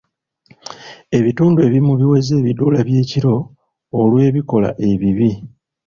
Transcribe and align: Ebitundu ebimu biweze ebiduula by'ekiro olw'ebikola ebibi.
Ebitundu 1.17 1.59
ebimu 1.67 1.93
biweze 1.99 2.33
ebiduula 2.41 2.79
by'ekiro 2.87 3.35
olw'ebikola 3.99 4.69
ebibi. 4.89 5.31